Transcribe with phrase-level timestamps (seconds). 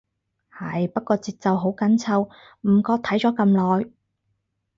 [0.51, 2.23] 係，不過節奏好緊湊，
[2.61, 3.91] 唔覺睇咗咁耐